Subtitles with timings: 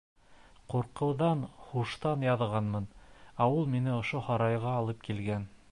[0.73, 1.43] Ҡурҡыуҙан
[1.73, 2.89] һуштан яҙғанмын,
[3.45, 5.47] ә ул мине ошо һарайға алып килгән.